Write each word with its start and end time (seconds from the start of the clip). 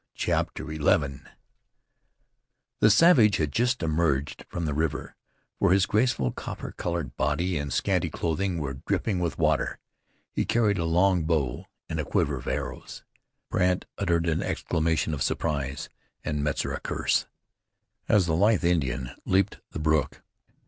CHAPTER 0.15 0.65
XI 0.67 0.79
The 2.79 2.89
savage 2.89 3.37
had 3.37 3.51
just 3.51 3.83
emerged 3.83 4.47
from 4.49 4.65
the 4.65 4.73
river, 4.73 5.15
for 5.59 5.71
his 5.71 5.85
graceful, 5.85 6.31
copper 6.31 6.71
colored 6.71 7.15
body 7.17 7.55
and 7.59 7.71
scanty 7.71 8.09
clothing 8.09 8.57
were 8.57 8.79
dripping 8.87 9.19
with 9.19 9.37
water. 9.37 9.77
He 10.33 10.43
carried 10.43 10.79
a 10.79 10.85
long 10.85 11.25
bow 11.25 11.67
and 11.87 11.99
a 11.99 12.03
quiver 12.03 12.35
of 12.37 12.47
arrows. 12.47 13.03
Brandt 13.51 13.85
uttered 13.95 14.25
an 14.27 14.41
exclamation 14.41 15.13
of 15.13 15.21
surprise, 15.21 15.87
and 16.25 16.41
Metzar 16.43 16.73
a 16.73 16.79
curse, 16.79 17.27
as 18.09 18.25
the 18.25 18.33
lithe 18.35 18.63
Indian 18.65 19.11
leaped 19.25 19.59
the 19.69 19.77
brook. 19.79 20.23